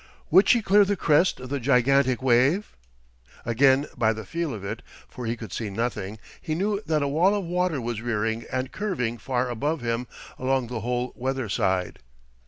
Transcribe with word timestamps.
Would 0.31 0.49
she 0.49 0.63
clear 0.63 0.83
the 0.83 0.95
crest 0.95 1.39
of 1.39 1.49
the 1.49 1.59
gigantic 1.59 2.23
wave? 2.23 2.75
Again 3.45 3.85
by 3.95 4.13
the 4.13 4.25
feel 4.25 4.51
of 4.51 4.63
it, 4.63 4.81
for 5.07 5.27
he 5.27 5.37
could 5.37 5.53
see 5.53 5.69
nothing, 5.69 6.17
he 6.41 6.55
knew 6.55 6.81
that 6.87 7.03
a 7.03 7.07
wall 7.07 7.35
of 7.35 7.45
water 7.45 7.79
was 7.79 8.01
rearing 8.01 8.45
and 8.51 8.71
curving 8.71 9.19
far 9.19 9.47
above 9.47 9.81
him 9.81 10.07
along 10.39 10.69
the 10.69 10.79
whole 10.79 11.13
weather 11.15 11.49
side. 11.49 11.99